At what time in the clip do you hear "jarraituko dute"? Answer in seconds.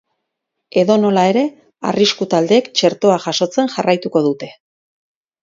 3.77-4.53